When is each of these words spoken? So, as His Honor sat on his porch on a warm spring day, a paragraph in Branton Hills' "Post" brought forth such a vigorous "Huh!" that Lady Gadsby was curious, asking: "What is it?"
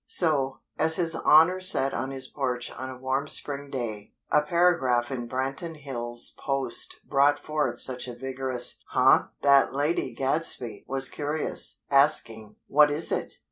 So, 0.07 0.61
as 0.79 0.95
His 0.95 1.13
Honor 1.13 1.61
sat 1.61 1.93
on 1.93 2.09
his 2.09 2.25
porch 2.25 2.71
on 2.71 2.89
a 2.89 2.97
warm 2.97 3.27
spring 3.27 3.69
day, 3.69 4.15
a 4.31 4.41
paragraph 4.41 5.11
in 5.11 5.29
Branton 5.29 5.75
Hills' 5.77 6.33
"Post" 6.39 7.01
brought 7.07 7.37
forth 7.37 7.77
such 7.77 8.07
a 8.07 8.15
vigorous 8.15 8.83
"Huh!" 8.87 9.27
that 9.43 9.75
Lady 9.75 10.11
Gadsby 10.15 10.85
was 10.87 11.07
curious, 11.07 11.81
asking: 11.91 12.55
"What 12.65 12.89
is 12.89 13.11
it?" 13.11 13.33